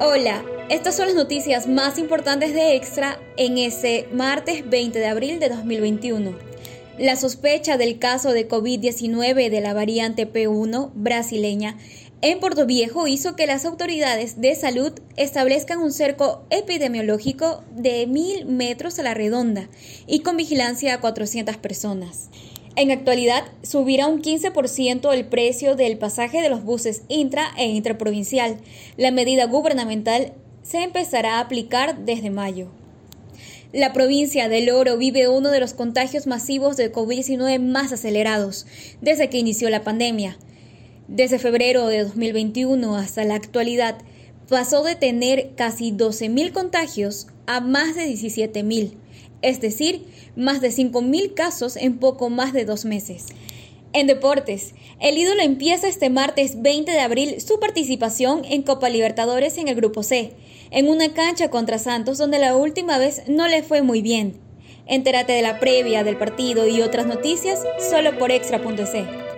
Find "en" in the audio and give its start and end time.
3.36-3.58, 12.20-12.38, 22.78-22.92, 51.76-51.98, 53.92-54.06, 58.44-58.62, 59.56-59.68, 60.70-60.88